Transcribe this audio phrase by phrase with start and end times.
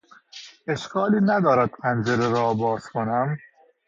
[0.67, 3.37] اشکالی ندارد پنجره را باز کنم؟